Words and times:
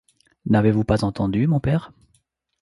N'avez-vous 0.47 0.83
pas 0.83 1.03
entendu, 1.03 1.45
mon 1.45 1.59
père? 1.59 1.93